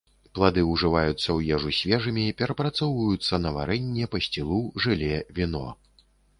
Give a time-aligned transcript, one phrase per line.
[0.37, 5.67] Плады ўжываюцца ў ежу свежымі, перапрацоўваюцца на варэнне, пасцілу, жэле, віно.